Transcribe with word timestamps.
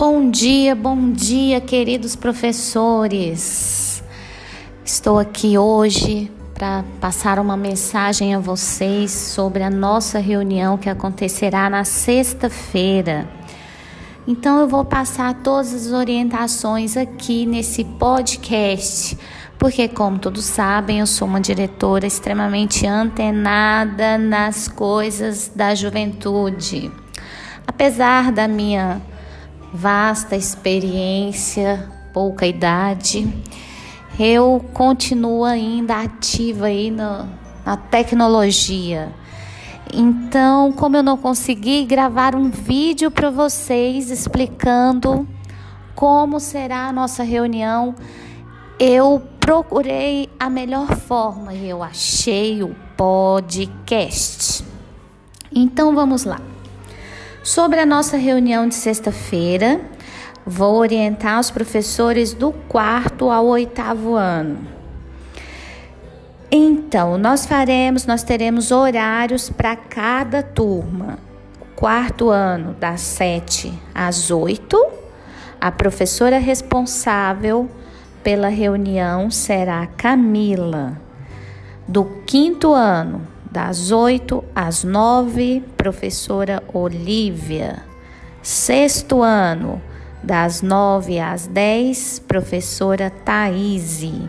Bom 0.00 0.30
dia, 0.30 0.74
bom 0.74 1.12
dia, 1.12 1.60
queridos 1.60 2.16
professores. 2.16 4.02
Estou 4.82 5.18
aqui 5.18 5.58
hoje 5.58 6.32
para 6.54 6.82
passar 6.98 7.38
uma 7.38 7.54
mensagem 7.54 8.34
a 8.34 8.38
vocês 8.38 9.10
sobre 9.10 9.62
a 9.62 9.68
nossa 9.68 10.18
reunião 10.18 10.78
que 10.78 10.88
acontecerá 10.88 11.68
na 11.68 11.84
sexta-feira. 11.84 13.28
Então 14.26 14.58
eu 14.58 14.66
vou 14.66 14.86
passar 14.86 15.34
todas 15.42 15.74
as 15.74 15.92
orientações 15.92 16.96
aqui 16.96 17.44
nesse 17.44 17.84
podcast, 17.84 19.18
porque 19.58 19.86
como 19.86 20.18
todos 20.18 20.46
sabem, 20.46 21.00
eu 21.00 21.06
sou 21.06 21.28
uma 21.28 21.42
diretora 21.42 22.06
extremamente 22.06 22.86
antenada 22.86 24.16
nas 24.16 24.66
coisas 24.66 25.52
da 25.54 25.74
juventude. 25.74 26.90
Apesar 27.66 28.32
da 28.32 28.48
minha 28.48 29.02
vasta 29.72 30.36
experiência, 30.36 31.88
pouca 32.12 32.46
idade, 32.46 33.32
eu 34.18 34.64
continuo 34.72 35.44
ainda 35.44 36.02
ativa 36.02 36.66
aí 36.66 36.90
no, 36.90 37.28
na 37.64 37.76
tecnologia. 37.76 39.12
Então, 39.92 40.72
como 40.72 40.96
eu 40.96 41.02
não 41.02 41.16
consegui 41.16 41.84
gravar 41.84 42.34
um 42.34 42.50
vídeo 42.50 43.10
para 43.10 43.30
vocês 43.30 44.10
explicando 44.10 45.26
como 45.94 46.38
será 46.38 46.86
a 46.86 46.92
nossa 46.92 47.22
reunião, 47.22 47.94
eu 48.78 49.22
procurei 49.38 50.28
a 50.38 50.48
melhor 50.48 50.96
forma 50.96 51.52
e 51.52 51.68
eu 51.68 51.82
achei 51.82 52.62
o 52.62 52.74
podcast. 52.96 54.64
Então 55.52 55.94
vamos 55.94 56.24
lá. 56.24 56.49
Sobre 57.42 57.80
a 57.80 57.86
nossa 57.86 58.18
reunião 58.18 58.68
de 58.68 58.74
sexta-feira, 58.74 59.80
vou 60.44 60.76
orientar 60.76 61.40
os 61.40 61.50
professores 61.50 62.34
do 62.34 62.52
quarto 62.52 63.30
ao 63.30 63.46
oitavo 63.46 64.14
ano. 64.14 64.58
Então, 66.50 67.16
nós 67.16 67.46
faremos, 67.46 68.04
nós 68.04 68.22
teremos 68.22 68.70
horários 68.70 69.48
para 69.48 69.74
cada 69.74 70.42
turma. 70.42 71.18
Quarto 71.74 72.28
ano, 72.28 72.76
das 72.78 73.00
sete 73.00 73.72
às 73.94 74.30
oito. 74.30 74.76
A 75.58 75.72
professora 75.72 76.38
responsável 76.38 77.70
pela 78.22 78.48
reunião 78.48 79.30
será 79.30 79.86
Camila. 79.86 81.00
Do 81.88 82.04
quinto 82.26 82.74
ano, 82.74 83.26
das 83.50 83.90
8 83.90 84.44
às 84.54 84.84
9, 84.84 85.62
professora 85.76 86.62
Olívia. 86.72 87.82
Sexto 88.42 89.22
ano, 89.22 89.82
das 90.22 90.62
9 90.62 91.18
às 91.18 91.46
10, 91.46 92.20
professora 92.28 93.10
Thaise. 93.10 94.28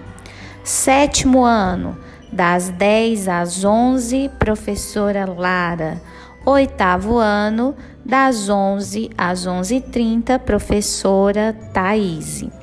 Sétimo 0.64 1.44
ano, 1.44 1.97
das 2.31 2.69
10 2.69 3.27
às 3.27 3.64
11, 3.64 4.30
professora 4.39 5.25
Lara. 5.25 6.02
Oitavo 6.45 7.19
ano, 7.19 7.75
das 8.03 8.49
11 8.49 9.11
às 9.17 9.45
11h30, 9.45 10.39
professora 10.39 11.55
Thaise 11.73 12.61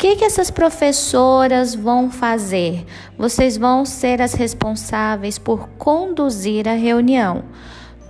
que, 0.00 0.16
que 0.16 0.24
essas 0.24 0.50
professoras 0.50 1.74
vão 1.74 2.10
fazer? 2.10 2.86
Vocês 3.18 3.58
vão 3.58 3.84
ser 3.84 4.22
as 4.22 4.32
responsáveis 4.32 5.38
por 5.38 5.68
conduzir 5.76 6.66
a 6.66 6.72
reunião. 6.72 7.44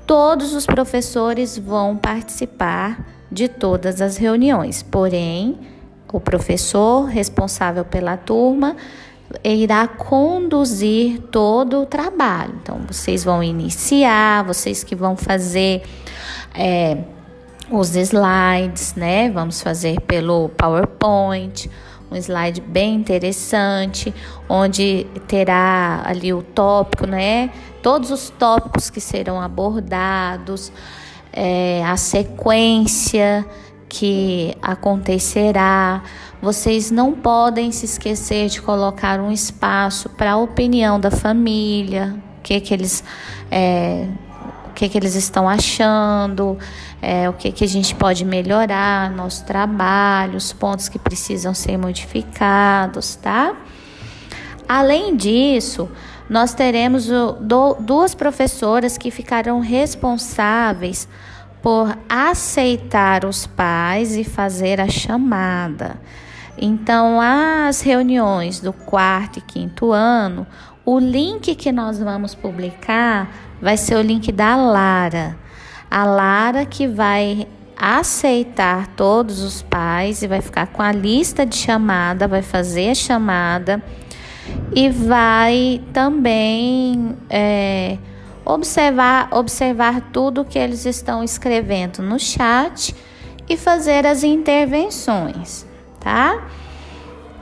Todos 0.06 0.55
os 0.55 0.64
professores 0.64 1.58
vão 1.58 1.96
participar 1.96 3.05
de 3.28 3.48
todas 3.48 4.00
as 4.00 4.16
reuniões, 4.16 4.84
porém, 4.84 5.58
o 6.12 6.20
professor 6.20 7.06
responsável 7.06 7.84
pela 7.84 8.17
turma 8.17 8.77
irá 9.42 9.89
conduzir 9.89 11.20
todo 11.23 11.83
o 11.83 11.86
trabalho. 11.86 12.55
Então, 12.62 12.79
vocês 12.86 13.24
vão 13.24 13.42
iniciar, 13.42 14.45
vocês 14.45 14.84
que 14.84 14.95
vão 14.95 15.17
fazer. 15.17 15.83
É, 16.55 16.98
os 17.70 17.95
slides, 17.95 18.95
né? 18.95 19.31
Vamos 19.31 19.63
fazer 19.63 20.01
pelo 20.01 20.48
PowerPoint, 20.51 21.70
um 22.11 22.17
slide 22.17 22.61
bem 22.61 22.97
interessante, 22.97 24.13
onde 24.48 25.07
terá 25.29 26.03
ali 26.05 26.33
o 26.33 26.42
tópico, 26.42 27.07
né? 27.07 27.51
Todos 27.83 28.11
os 28.11 28.30
tópicos 28.30 28.91
que 28.91 29.01
serão 29.01 29.41
abordados, 29.41 30.73
é, 31.33 31.83
a 31.86 31.97
sequência 31.97 33.47
que 33.89 34.55
acontecerá. 34.61 36.03
Vocês 36.42 36.91
não 36.91 37.13
podem 37.13 37.70
se 37.70 37.85
esquecer 37.85 38.48
de 38.48 38.61
colocar 38.61 39.20
um 39.20 39.30
espaço 39.30 40.09
para 40.09 40.33
a 40.33 40.36
opinião 40.36 40.98
da 40.98 41.11
família, 41.11 42.17
o 42.39 42.42
que, 42.42 42.61
que 42.61 42.75
eles. 42.75 43.05
É, 43.51 44.07
o 44.70 44.73
que, 44.73 44.89
que 44.89 44.97
eles 44.97 45.14
estão 45.14 45.48
achando, 45.48 46.57
é, 47.03 47.29
o 47.29 47.33
que, 47.33 47.53
que 47.53 47.64
a 47.64 47.69
gente 47.69 47.95
pode 47.95 48.25
melhorar, 48.25 49.11
nosso 49.11 49.45
trabalho, 49.45 50.36
os 50.36 50.53
pontos 50.53 50.89
que 50.89 50.98
precisam 50.98 51.53
ser 51.53 51.77
modificados, 51.77 53.17
tá? 53.17 53.55
Além 54.69 55.17
disso, 55.17 55.91
nós 56.29 56.55
teremos 56.55 57.09
duas 57.80 58.14
professoras 58.14 58.97
que 58.97 59.11
ficarão 59.11 59.61
responsáveis 59.61 61.09
por 61.61 61.98
aceitar 62.09 63.25
os 63.25 63.47
pais 63.47 64.17
e 64.17 64.23
fazer 64.23 64.80
a 64.80 64.89
chamada. 64.89 66.01
Então, 66.57 67.20
as 67.20 67.80
reuniões 67.80 68.61
do 68.61 68.73
quarto 68.73 69.39
e 69.39 69.42
quinto 69.42 69.92
ano, 69.92 70.47
o 70.85 70.98
link 70.98 71.55
que 71.55 71.73
nós 71.73 71.98
vamos 71.98 72.35
publicar 72.35 73.49
vai 73.61 73.77
ser 73.77 73.97
o 73.97 74.01
link 74.01 74.33
da 74.33 74.57
Lara. 74.57 75.37
A 75.91 76.05
Lara 76.05 76.65
que 76.65 76.87
vai 76.87 77.47
aceitar 77.77 78.89
todos 78.89 79.41
os 79.41 79.63
pais 79.63 80.23
e 80.23 80.29
vai 80.29 80.41
ficar 80.41 80.67
com 80.67 80.83
a 80.83 80.93
lista 80.93 81.47
de 81.47 81.57
chamada, 81.57 82.29
vai 82.29 82.43
fazer 82.43 82.91
a 82.91 82.95
chamada 82.95 83.83
e 84.75 84.89
vai 84.91 85.81
também 85.93 87.17
é, 87.29 87.97
observar, 88.45 89.29
observar 89.33 90.11
tudo 90.13 90.45
que 90.45 90.59
eles 90.59 90.85
estão 90.85 91.25
escrevendo 91.25 92.03
no 92.03 92.19
chat 92.19 92.95
e 93.48 93.57
fazer 93.57 94.07
as 94.07 94.23
intervenções, 94.23 95.67
tá? 95.98 96.47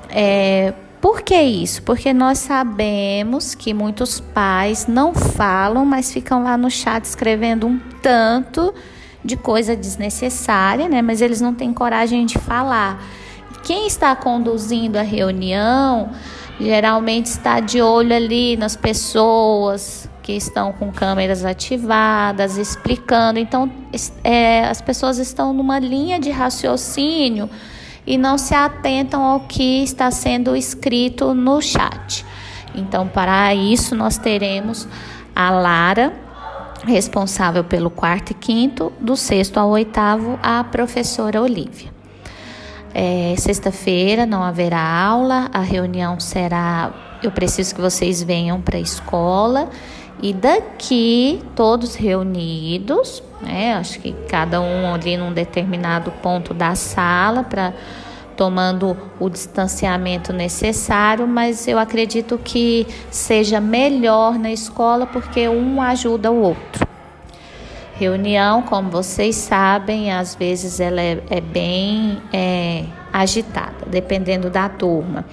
É, 0.08 0.72
por 1.00 1.22
que 1.22 1.40
isso? 1.40 1.82
Porque 1.82 2.12
nós 2.12 2.38
sabemos 2.38 3.54
que 3.54 3.72
muitos 3.72 4.20
pais 4.20 4.86
não 4.86 5.14
falam, 5.14 5.84
mas 5.84 6.12
ficam 6.12 6.42
lá 6.42 6.56
no 6.56 6.70
chat 6.70 7.04
escrevendo 7.04 7.66
um 7.66 7.78
tanto 8.02 8.74
de 9.24 9.36
coisa 9.36 9.76
desnecessária, 9.76 10.88
né? 10.88 11.02
Mas 11.02 11.20
eles 11.20 11.40
não 11.40 11.54
têm 11.54 11.72
coragem 11.72 12.26
de 12.26 12.38
falar. 12.38 13.02
Quem 13.62 13.86
está 13.86 14.14
conduzindo 14.16 14.96
a 14.96 15.02
reunião 15.02 16.10
geralmente 16.60 17.26
está 17.26 17.60
de 17.60 17.80
olho 17.80 18.14
ali 18.14 18.56
nas 18.56 18.76
pessoas 18.76 20.08
que 20.22 20.32
estão 20.32 20.72
com 20.72 20.92
câmeras 20.92 21.44
ativadas, 21.44 22.56
explicando. 22.56 23.38
Então, 23.38 23.70
é, 24.24 24.64
as 24.68 24.80
pessoas 24.82 25.18
estão 25.18 25.52
numa 25.52 25.78
linha 25.78 26.18
de 26.18 26.30
raciocínio 26.30 27.48
e 28.08 28.16
não 28.16 28.38
se 28.38 28.54
atentam 28.54 29.22
ao 29.22 29.40
que 29.40 29.82
está 29.82 30.10
sendo 30.10 30.56
escrito 30.56 31.34
no 31.34 31.60
chat. 31.60 32.24
Então, 32.74 33.06
para 33.06 33.54
isso, 33.54 33.94
nós 33.94 34.16
teremos 34.16 34.88
a 35.36 35.50
Lara, 35.50 36.14
responsável 36.86 37.62
pelo 37.62 37.90
quarto 37.90 38.30
e 38.30 38.34
quinto, 38.34 38.90
do 38.98 39.14
sexto 39.14 39.58
ao 39.58 39.68
oitavo, 39.68 40.38
a 40.42 40.64
professora 40.64 41.42
Olivia. 41.42 41.90
É, 42.94 43.34
Sexta-feira 43.36 44.24
não 44.24 44.42
haverá 44.42 44.80
aula, 44.80 45.50
a 45.52 45.60
reunião 45.60 46.18
será. 46.18 46.90
Eu 47.22 47.30
preciso 47.30 47.74
que 47.74 47.80
vocês 47.80 48.22
venham 48.22 48.58
para 48.58 48.78
a 48.78 48.80
escola 48.80 49.68
e 50.22 50.32
daqui, 50.32 51.42
todos 51.54 51.94
reunidos, 51.94 53.22
né? 53.40 53.74
Acho 53.74 54.00
que 54.00 54.12
cada 54.28 54.60
um 54.60 54.92
ali 54.92 55.16
num 55.16 55.32
determinado 55.32 56.10
ponto 56.22 56.52
da 56.52 56.74
sala 56.74 57.42
para 57.44 57.72
tomando 58.36 58.96
o 59.18 59.28
distanciamento 59.28 60.32
necessário, 60.32 61.26
mas 61.26 61.66
eu 61.66 61.76
acredito 61.76 62.38
que 62.38 62.86
seja 63.10 63.60
melhor 63.60 64.38
na 64.38 64.52
escola 64.52 65.06
porque 65.06 65.48
um 65.48 65.82
ajuda 65.82 66.30
o 66.30 66.40
outro. 66.40 66.86
Reunião, 67.94 68.62
como 68.62 68.90
vocês 68.90 69.34
sabem, 69.34 70.12
às 70.12 70.36
vezes 70.36 70.78
ela 70.78 71.00
é, 71.00 71.20
é 71.28 71.40
bem 71.40 72.22
é, 72.32 72.84
agitada, 73.12 73.86
dependendo 73.88 74.48
da 74.48 74.68
turma. 74.68 75.24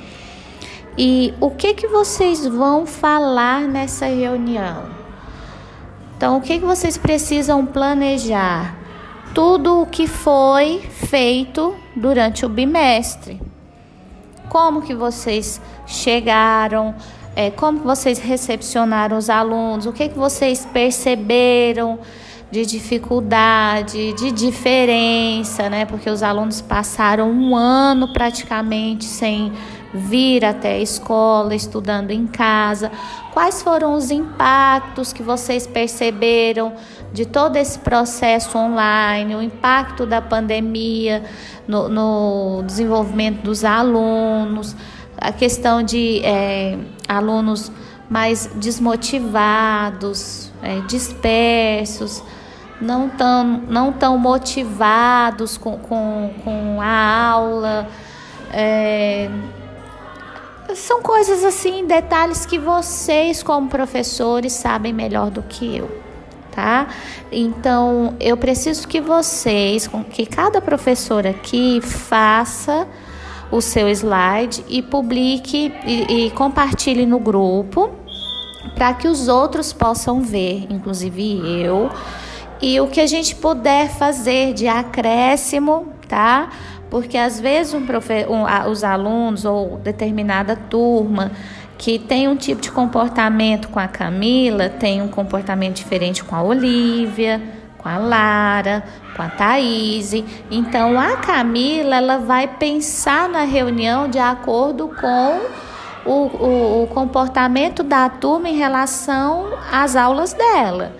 E 0.97 1.31
o 1.39 1.51
que 1.51 1.75
que 1.75 1.87
vocês 1.87 2.43
vão 2.47 2.87
falar 2.87 3.67
nessa 3.67 4.07
reunião? 4.07 4.94
Então, 6.15 6.37
o 6.37 6.41
que 6.41 6.59
que 6.59 6.65
vocês 6.65 6.97
precisam 6.97 7.65
planejar? 7.65 8.85
tudo 9.35 9.81
o 9.81 9.85
que 9.85 10.07
foi 10.07 10.79
feito 10.89 11.75
durante 11.93 12.45
o 12.45 12.49
bimestre. 12.49 13.41
Como 14.47 14.81
que 14.81 14.95
vocês 14.95 15.61
chegaram, 15.85 16.95
é, 17.35 17.51
como 17.51 17.79
vocês 17.79 18.17
recepcionaram 18.17 19.17
os 19.17 19.29
alunos, 19.29 19.85
o 19.85 19.91
que, 19.91 20.07
que 20.07 20.17
vocês 20.17 20.65
perceberam 20.65 21.99
de 22.49 22.65
dificuldade, 22.65 24.13
de 24.13 24.31
diferença, 24.31 25.69
né? 25.69 25.83
Porque 25.83 26.09
os 26.09 26.23
alunos 26.23 26.61
passaram 26.61 27.29
um 27.29 27.57
ano 27.57 28.13
praticamente 28.13 29.03
sem 29.03 29.51
vir 29.95 30.43
até 30.43 30.73
a 30.73 30.79
escola, 30.79 31.55
estudando 31.55 32.11
em 32.11 32.27
casa. 32.27 32.91
Quais 33.33 33.61
foram 33.61 33.93
os 33.93 34.11
impactos 34.11 35.11
que 35.11 35.23
vocês 35.23 35.65
perceberam 35.65 36.73
de 37.13 37.25
todo 37.25 37.55
esse 37.55 37.79
processo 37.79 38.57
online, 38.57 39.35
o 39.35 39.41
impacto 39.41 40.05
da 40.05 40.21
pandemia 40.21 41.23
no, 41.67 41.87
no 41.87 42.63
desenvolvimento 42.63 43.41
dos 43.41 43.63
alunos, 43.63 44.75
a 45.17 45.31
questão 45.31 45.81
de 45.81 46.21
é, 46.23 46.77
alunos 47.07 47.71
mais 48.09 48.47
desmotivados, 48.55 50.51
é, 50.61 50.81
dispersos, 50.81 52.21
não 52.79 53.09
tão, 53.09 53.43
não 53.67 53.93
tão 53.93 54.17
motivados 54.17 55.57
com, 55.57 55.77
com, 55.77 56.33
com 56.43 56.81
a 56.81 57.29
aula. 57.29 57.87
É, 58.51 59.29
são 60.73 61.01
coisas 61.01 61.43
assim, 61.43 61.85
detalhes 61.85 62.45
que 62.45 62.57
vocês, 62.57 63.43
como 63.43 63.69
professores, 63.69 64.53
sabem 64.53 64.91
melhor 64.93 65.29
do 65.29 65.43
que 65.43 65.77
eu, 65.77 65.89
tá? 66.51 66.87
Então, 67.31 68.15
eu 68.19 68.35
preciso 68.35 68.87
que 68.87 68.99
vocês, 68.99 69.89
que 70.11 70.25
cada 70.25 70.61
professor 70.61 71.27
aqui 71.27 71.81
faça 71.81 72.87
o 73.51 73.61
seu 73.61 73.87
slide 73.89 74.65
e 74.67 74.81
publique 74.81 75.71
e, 75.85 76.25
e 76.25 76.31
compartilhe 76.31 77.05
no 77.05 77.19
grupo 77.19 77.91
para 78.73 78.93
que 78.93 79.07
os 79.07 79.27
outros 79.27 79.71
possam 79.71 80.21
ver, 80.21 80.65
inclusive 80.69 81.41
eu, 81.61 81.89
e 82.61 82.79
o 82.79 82.87
que 82.87 82.99
a 82.99 83.07
gente 83.07 83.35
puder 83.35 83.89
fazer 83.89 84.53
de 84.53 84.67
acréscimo, 84.67 85.93
tá? 86.07 86.49
Porque 86.95 87.17
às 87.17 87.41
vezes 87.41 87.73
um 87.73 87.85
profe 87.85 88.25
um, 88.29 88.47
a, 88.47 88.69
os 88.69 88.81
alunos 88.81 89.43
ou 89.43 89.77
determinada 89.79 90.55
turma 90.55 91.29
que 91.77 91.99
tem 91.99 92.29
um 92.29 92.37
tipo 92.37 92.61
de 92.61 92.71
comportamento 92.71 93.67
com 93.67 93.79
a 93.79 93.85
Camila 93.85 94.69
tem 94.69 95.01
um 95.01 95.09
comportamento 95.09 95.75
diferente 95.75 96.23
com 96.23 96.33
a 96.33 96.41
Olivia, 96.41 97.41
com 97.77 97.89
a 97.89 97.97
Lara, 97.97 98.81
com 99.13 99.21
a 99.21 99.27
Thaís. 99.27 100.13
Então 100.49 100.97
a 100.97 101.17
Camila 101.17 101.97
ela 101.97 102.17
vai 102.19 102.47
pensar 102.47 103.27
na 103.27 103.43
reunião 103.43 104.07
de 104.07 104.17
acordo 104.17 104.87
com 104.87 105.41
o, 106.05 106.13
o, 106.13 106.83
o 106.83 106.87
comportamento 106.87 107.83
da 107.83 108.07
turma 108.07 108.47
em 108.47 108.55
relação 108.55 109.49
às 109.69 109.97
aulas 109.97 110.31
dela 110.31 110.93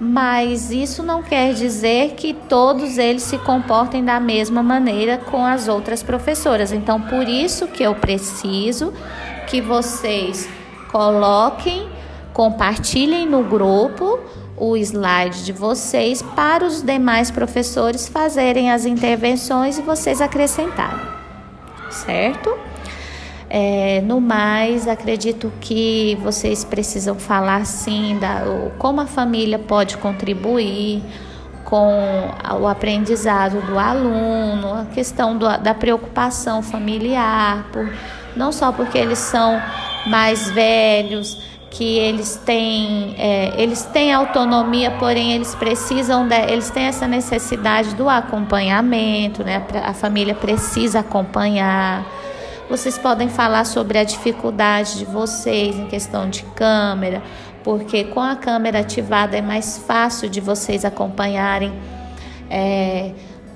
mas 0.00 0.70
isso 0.70 1.02
não 1.02 1.22
quer 1.22 1.52
dizer 1.52 2.14
que 2.14 2.32
todos 2.32 2.96
eles 2.96 3.22
se 3.22 3.36
comportem 3.36 4.02
da 4.02 4.18
mesma 4.18 4.62
maneira 4.62 5.18
com 5.18 5.44
as 5.44 5.68
outras 5.68 6.02
professoras. 6.02 6.72
Então, 6.72 6.98
por 7.02 7.28
isso 7.28 7.66
que 7.66 7.82
eu 7.82 7.94
preciso 7.94 8.94
que 9.46 9.60
vocês 9.60 10.48
coloquem, 10.90 11.86
compartilhem 12.32 13.26
no 13.26 13.44
grupo 13.44 14.18
o 14.56 14.74
slide 14.74 15.44
de 15.44 15.52
vocês 15.52 16.22
para 16.22 16.64
os 16.64 16.82
demais 16.82 17.30
professores 17.30 18.08
fazerem 18.08 18.70
as 18.70 18.86
intervenções 18.86 19.78
e 19.78 19.82
vocês 19.82 20.22
acrescentarem, 20.22 21.06
certo? 21.90 22.69
É, 23.52 24.00
no 24.02 24.20
mais, 24.20 24.86
acredito 24.86 25.52
que 25.60 26.16
vocês 26.22 26.64
precisam 26.64 27.16
falar 27.16 27.66
sim 27.66 28.16
da 28.20 28.44
como 28.78 29.00
a 29.00 29.06
família 29.06 29.58
pode 29.58 29.96
contribuir 29.96 31.02
com 31.64 32.30
o 32.60 32.66
aprendizado 32.68 33.60
do 33.66 33.76
aluno, 33.76 34.74
a 34.74 34.84
questão 34.94 35.36
do, 35.36 35.46
da 35.58 35.74
preocupação 35.74 36.62
familiar, 36.62 37.66
por, 37.72 37.92
não 38.36 38.52
só 38.52 38.70
porque 38.70 38.96
eles 38.96 39.18
são 39.18 39.60
mais 40.06 40.48
velhos, 40.50 41.36
que 41.70 41.98
eles 41.98 42.36
têm, 42.44 43.14
é, 43.16 43.54
eles 43.56 43.84
têm 43.84 44.12
autonomia, 44.12 44.90
porém 44.92 45.32
eles 45.32 45.54
precisam, 45.54 46.26
de, 46.26 46.34
eles 46.50 46.68
têm 46.70 46.84
essa 46.84 47.06
necessidade 47.06 47.94
do 47.94 48.08
acompanhamento, 48.08 49.44
né? 49.44 49.64
A 49.84 49.94
família 49.94 50.34
precisa 50.34 51.00
acompanhar. 51.00 52.04
Vocês 52.70 52.96
podem 52.96 53.28
falar 53.28 53.66
sobre 53.66 53.98
a 53.98 54.04
dificuldade 54.04 54.96
de 54.96 55.04
vocês 55.04 55.74
em 55.76 55.88
questão 55.88 56.30
de 56.30 56.44
câmera, 56.54 57.20
porque 57.64 58.04
com 58.04 58.20
a 58.20 58.36
câmera 58.36 58.78
ativada 58.78 59.36
é 59.36 59.42
mais 59.42 59.76
fácil 59.76 60.28
de 60.28 60.40
vocês 60.40 60.84
acompanharem 60.84 61.72
é, 62.48 63.10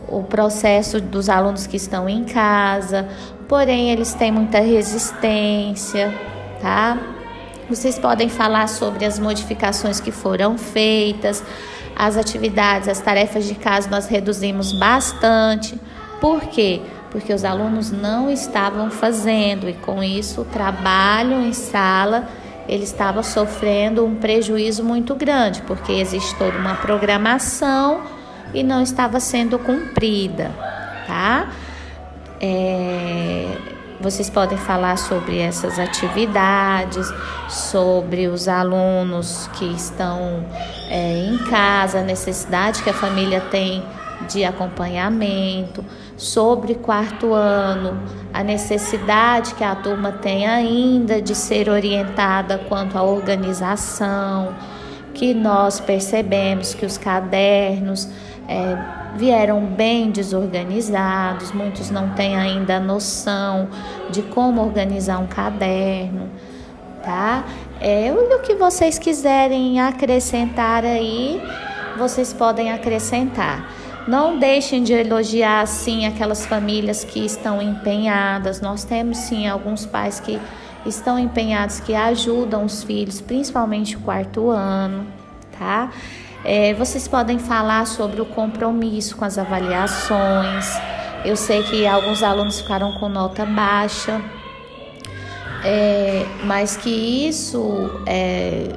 o 0.08 0.24
processo 0.24 1.00
dos 1.00 1.28
alunos 1.28 1.64
que 1.64 1.76
estão 1.76 2.08
em 2.08 2.24
casa, 2.24 3.08
porém 3.46 3.92
eles 3.92 4.14
têm 4.14 4.32
muita 4.32 4.58
resistência, 4.58 6.12
tá? 6.60 6.98
Vocês 7.70 7.96
podem 7.96 8.28
falar 8.28 8.68
sobre 8.68 9.04
as 9.04 9.20
modificações 9.20 10.00
que 10.00 10.10
foram 10.10 10.58
feitas, 10.58 11.40
as 11.94 12.16
atividades, 12.16 12.88
as 12.88 13.00
tarefas 13.00 13.44
de 13.44 13.54
casa 13.54 13.88
nós 13.88 14.08
reduzimos 14.08 14.76
bastante. 14.76 15.80
Por 16.20 16.40
quê? 16.40 16.80
porque 16.80 16.80
os 17.32 17.44
alunos 17.44 17.90
não 17.90 18.30
estavam 18.30 18.90
fazendo 18.90 19.68
e 19.68 19.74
com 19.74 20.02
isso 20.02 20.42
o 20.42 20.44
trabalho 20.44 21.40
em 21.42 21.52
sala 21.52 22.28
ele 22.68 22.84
estava 22.84 23.22
sofrendo 23.22 24.04
um 24.04 24.14
prejuízo 24.14 24.82
muito 24.82 25.14
grande, 25.14 25.62
porque 25.62 25.92
existe 25.92 26.34
toda 26.36 26.58
uma 26.58 26.74
programação 26.76 28.02
e 28.54 28.62
não 28.62 28.82
estava 28.82 29.20
sendo 29.20 29.58
cumprida, 29.58 30.50
tá? 31.06 31.48
É, 32.40 33.56
vocês 34.00 34.28
podem 34.30 34.56
falar 34.58 34.96
sobre 34.96 35.38
essas 35.38 35.78
atividades, 35.78 37.12
sobre 37.48 38.28
os 38.28 38.48
alunos 38.48 39.48
que 39.54 39.64
estão 39.66 40.44
é, 40.88 41.26
em 41.26 41.38
casa, 41.50 42.00
a 42.00 42.02
necessidade 42.02 42.82
que 42.82 42.90
a 42.90 42.94
família 42.94 43.40
tem 43.40 43.82
de 44.28 44.44
acompanhamento, 44.44 45.84
sobre 46.16 46.74
quarto 46.74 47.32
ano, 47.32 48.00
a 48.32 48.42
necessidade 48.42 49.54
que 49.54 49.64
a 49.64 49.74
turma 49.74 50.12
tem 50.12 50.46
ainda 50.46 51.20
de 51.20 51.34
ser 51.34 51.68
orientada 51.68 52.58
quanto 52.68 52.96
à 52.96 53.02
organização, 53.02 54.54
que 55.12 55.34
nós 55.34 55.80
percebemos 55.80 56.74
que 56.74 56.84
os 56.84 56.98
cadernos 56.98 58.08
é, 58.48 58.76
vieram 59.16 59.64
bem 59.64 60.10
desorganizados, 60.10 61.52
muitos 61.52 61.90
não 61.90 62.10
têm 62.10 62.36
ainda 62.36 62.76
a 62.76 62.80
noção 62.80 63.68
de 64.10 64.22
como 64.22 64.60
organizar 64.62 65.18
um 65.18 65.26
caderno, 65.26 66.28
tá? 67.02 67.44
É, 67.80 68.12
o 68.12 68.40
que 68.40 68.54
vocês 68.54 68.98
quiserem 68.98 69.80
acrescentar 69.80 70.84
aí, 70.84 71.40
vocês 71.96 72.32
podem 72.32 72.72
acrescentar. 72.72 73.68
Não 74.06 74.38
deixem 74.38 74.82
de 74.82 74.92
elogiar 74.92 75.62
assim 75.62 76.06
aquelas 76.06 76.44
famílias 76.44 77.04
que 77.04 77.24
estão 77.24 77.62
empenhadas. 77.62 78.60
Nós 78.60 78.84
temos 78.84 79.16
sim 79.18 79.46
alguns 79.46 79.86
pais 79.86 80.20
que 80.20 80.38
estão 80.84 81.18
empenhados, 81.18 81.80
que 81.80 81.94
ajudam 81.94 82.64
os 82.64 82.82
filhos, 82.82 83.20
principalmente 83.20 83.96
o 83.96 84.00
quarto 84.00 84.50
ano, 84.50 85.06
tá? 85.58 85.90
É, 86.44 86.74
vocês 86.74 87.08
podem 87.08 87.38
falar 87.38 87.86
sobre 87.86 88.20
o 88.20 88.26
compromisso 88.26 89.16
com 89.16 89.24
as 89.24 89.38
avaliações. 89.38 90.66
Eu 91.24 91.36
sei 91.36 91.62
que 91.62 91.86
alguns 91.86 92.22
alunos 92.22 92.60
ficaram 92.60 92.92
com 92.98 93.08
nota 93.08 93.46
baixa, 93.46 94.20
é, 95.64 96.26
mas 96.44 96.76
que 96.76 96.90
isso 96.90 97.90
é, 98.04 98.68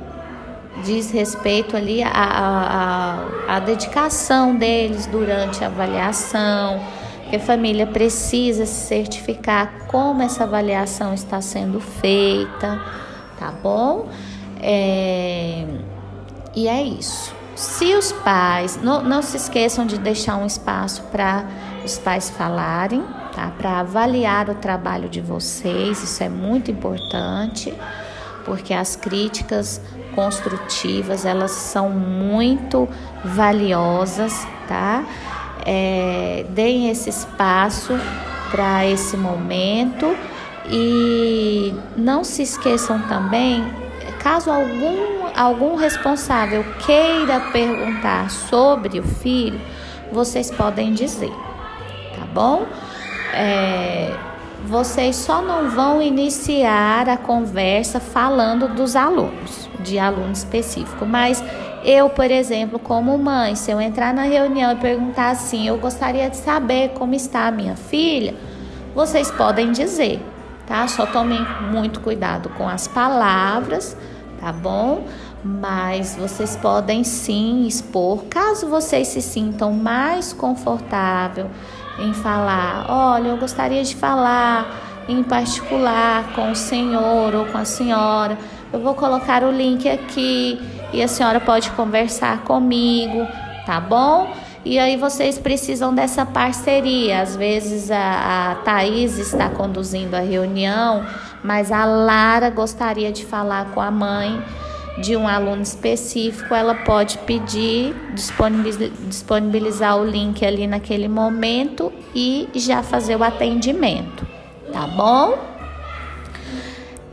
diz 0.83 1.11
respeito 1.11 1.75
ali 1.75 2.03
à, 2.03 2.09
à, 2.11 3.55
à 3.55 3.59
dedicação 3.59 4.55
deles 4.55 5.05
durante 5.05 5.63
a 5.63 5.67
avaliação, 5.67 6.79
que 7.29 7.35
a 7.35 7.39
família 7.39 7.85
precisa 7.85 8.65
se 8.65 8.87
certificar 8.87 9.87
como 9.87 10.21
essa 10.21 10.43
avaliação 10.43 11.13
está 11.13 11.41
sendo 11.41 11.79
feita, 11.79 12.81
tá 13.37 13.51
bom? 13.61 14.07
É, 14.61 15.65
e 16.55 16.67
é 16.67 16.81
isso. 16.81 17.35
Se 17.55 17.95
os 17.95 18.11
pais, 18.11 18.79
não, 18.81 19.01
não 19.01 19.21
se 19.21 19.35
esqueçam 19.35 19.85
de 19.85 19.97
deixar 19.97 20.37
um 20.37 20.45
espaço 20.45 21.01
para 21.11 21.45
os 21.83 21.97
pais 21.97 22.29
falarem, 22.29 23.03
tá? 23.33 23.51
Para 23.57 23.79
avaliar 23.79 24.49
o 24.49 24.55
trabalho 24.55 25.09
de 25.09 25.21
vocês, 25.21 26.03
isso 26.03 26.23
é 26.23 26.29
muito 26.29 26.69
importante, 26.69 27.73
porque 28.47 28.73
as 28.73 28.95
críticas 28.95 29.79
construtivas, 30.15 31.25
elas 31.25 31.51
são 31.51 31.91
muito 31.91 32.89
valiosas, 33.23 34.47
tá? 34.67 35.05
é, 35.67 36.45
deem 36.51 36.89
esse 36.89 37.09
espaço 37.09 37.93
para 38.49 38.85
esse 38.85 39.17
momento 39.17 40.15
e 40.69 41.73
não 41.97 42.23
se 42.23 42.41
esqueçam 42.41 43.01
também, 43.01 43.65
caso 44.19 44.49
algum, 44.49 45.27
algum 45.35 45.75
responsável 45.75 46.63
queira 46.85 47.41
perguntar 47.51 48.31
sobre 48.31 48.97
o 48.97 49.03
filho, 49.03 49.59
vocês 50.09 50.49
podem 50.49 50.93
dizer, 50.93 51.33
tá 52.17 52.25
bom? 52.33 52.65
É, 53.33 54.15
vocês 54.65 55.15
só 55.15 55.41
não 55.41 55.69
vão 55.69 56.01
iniciar 56.01 57.07
a 57.07 57.17
conversa 57.17 57.99
falando 57.99 58.67
dos 58.67 58.95
alunos, 58.95 59.69
de 59.79 59.99
aluno 59.99 60.31
específico, 60.31 61.05
mas 61.05 61.43
eu, 61.83 62.09
por 62.09 62.29
exemplo, 62.29 62.79
como 62.79 63.17
mãe, 63.17 63.55
se 63.55 63.71
eu 63.71 63.79
entrar 63.79 64.13
na 64.13 64.23
reunião 64.23 64.71
e 64.71 64.75
perguntar 64.75 65.29
assim, 65.29 65.67
eu 65.67 65.77
gostaria 65.77 66.29
de 66.29 66.37
saber 66.37 66.89
como 66.89 67.13
está 67.13 67.47
a 67.47 67.51
minha 67.51 67.75
filha, 67.75 68.35
vocês 68.93 69.31
podem 69.31 69.71
dizer, 69.71 70.19
tá? 70.65 70.87
Só 70.87 71.05
tomem 71.05 71.39
muito 71.71 71.99
cuidado 72.01 72.49
com 72.49 72.67
as 72.67 72.87
palavras, 72.87 73.95
tá 74.39 74.51
bom? 74.51 75.05
Mas 75.43 76.15
vocês 76.15 76.55
podem 76.57 77.03
sim 77.03 77.67
expor, 77.67 78.25
caso 78.25 78.67
vocês 78.67 79.07
se 79.07 79.21
sintam 79.21 79.71
mais 79.71 80.33
confortável 80.33 81.47
em 81.99 82.13
falar, 82.13 82.85
olha, 82.89 83.29
eu 83.29 83.37
gostaria 83.37 83.83
de 83.83 83.95
falar 83.95 85.05
em 85.07 85.23
particular 85.23 86.33
com 86.33 86.51
o 86.51 86.55
senhor 86.55 87.33
ou 87.33 87.45
com 87.45 87.57
a 87.57 87.65
senhora. 87.65 88.37
Eu 88.71 88.79
vou 88.79 88.93
colocar 88.93 89.43
o 89.43 89.51
link 89.51 89.87
aqui 89.89 90.59
e 90.93 91.01
a 91.01 91.07
senhora 91.07 91.39
pode 91.39 91.71
conversar 91.71 92.43
comigo, 92.43 93.25
tá 93.65 93.79
bom? 93.79 94.31
E 94.65 94.77
aí 94.77 94.97
vocês 94.97 95.39
precisam 95.39 95.95
dessa 95.95 96.25
parceria. 96.25 97.21
Às 97.21 97.35
vezes 97.35 97.89
a, 97.89 98.51
a 98.51 98.55
Thaís 98.63 99.17
está 99.17 99.49
conduzindo 99.49 100.15
a 100.15 100.19
reunião, 100.19 101.05
mas 101.41 101.71
a 101.71 101.85
Lara 101.85 102.49
gostaria 102.49 103.11
de 103.11 103.25
falar 103.25 103.71
com 103.71 103.79
a 103.79 103.89
mãe 103.89 104.43
de 105.01 105.15
um 105.15 105.27
aluno 105.27 105.61
específico, 105.61 106.53
ela 106.53 106.73
pode 106.73 107.17
pedir, 107.19 107.93
disponibilizar 108.13 109.97
o 109.97 110.05
link 110.05 110.45
ali 110.45 110.65
naquele 110.65 111.07
momento 111.07 111.93
e 112.15 112.49
já 112.55 112.81
fazer 112.81 113.15
o 113.15 113.23
atendimento, 113.23 114.27
tá 114.73 114.87
bom? 114.87 115.37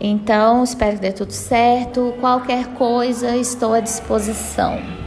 Então, 0.01 0.65
espero 0.65 0.97
que 0.97 1.03
dê 1.03 1.13
tudo 1.13 1.33
certo. 1.33 2.15
Qualquer 2.21 2.75
coisa, 2.75 3.37
estou 3.37 3.73
à 3.73 3.81
disposição. 3.81 5.04